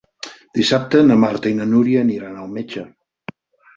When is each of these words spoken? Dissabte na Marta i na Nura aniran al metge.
Dissabte 0.59 1.01
na 1.09 1.17
Marta 1.25 1.51
i 1.53 1.59
na 1.59 1.67
Nura 1.75 2.01
aniran 2.07 2.41
al 2.45 2.51
metge. 2.59 2.87